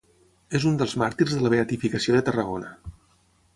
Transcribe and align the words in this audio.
És 0.59 0.63
un 0.69 0.79
dels 0.79 0.95
màrtirs 1.01 1.35
de 1.35 1.43
la 1.45 1.53
Beatificació 1.55 2.17
de 2.19 2.25
Tarragona. 2.31 2.75